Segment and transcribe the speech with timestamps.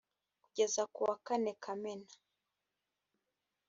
[0.43, 2.11] kugeza ku wa kane kamena